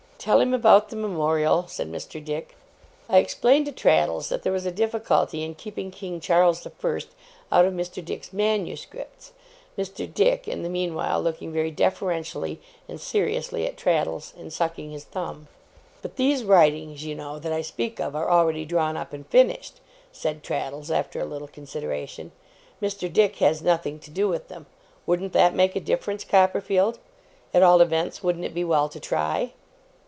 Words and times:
'Tell 0.23 0.39
him 0.39 0.53
about 0.53 0.89
the 0.89 0.95
Memorial,' 0.95 1.65
said 1.67 1.91
Mr. 1.91 2.23
Dick. 2.23 2.55
I 3.09 3.17
explained 3.17 3.65
to 3.65 3.71
Traddles 3.71 4.29
that 4.29 4.43
there 4.43 4.53
was 4.53 4.67
a 4.67 4.71
difficulty 4.71 5.41
in 5.43 5.55
keeping 5.55 5.89
King 5.89 6.19
Charles 6.19 6.61
the 6.61 6.69
First 6.69 7.07
out 7.51 7.65
of 7.65 7.73
Mr. 7.73 8.05
Dick's 8.05 8.31
manuscripts; 8.31 9.31
Mr. 9.75 10.05
Dick 10.13 10.47
in 10.47 10.61
the 10.61 10.69
meanwhile 10.69 11.19
looking 11.23 11.51
very 11.51 11.71
deferentially 11.71 12.59
and 12.87 13.01
seriously 13.01 13.65
at 13.65 13.77
Traddles, 13.77 14.31
and 14.37 14.53
sucking 14.53 14.91
his 14.91 15.05
thumb. 15.05 15.47
'But 16.03 16.17
these 16.17 16.43
writings, 16.43 17.03
you 17.03 17.15
know, 17.15 17.39
that 17.39 17.51
I 17.51 17.63
speak 17.63 17.99
of, 17.99 18.15
are 18.15 18.29
already 18.29 18.63
drawn 18.63 18.95
up 18.95 19.13
and 19.13 19.25
finished,' 19.25 19.79
said 20.11 20.43
Traddles 20.43 20.91
after 20.91 21.19
a 21.19 21.25
little 21.25 21.47
consideration. 21.47 22.31
'Mr. 22.79 23.11
Dick 23.11 23.37
has 23.37 23.63
nothing 23.63 23.97
to 23.97 24.11
do 24.11 24.27
with 24.27 24.49
them. 24.49 24.67
Wouldn't 25.07 25.33
that 25.33 25.55
make 25.55 25.75
a 25.75 25.79
difference, 25.79 26.23
Copperfield? 26.23 26.99
At 27.55 27.63
all 27.63 27.81
events, 27.81 28.21
wouldn't 28.21 28.45
it 28.45 28.53
be 28.53 28.63
well 28.63 28.87
to 28.87 28.99
try? 28.99 29.53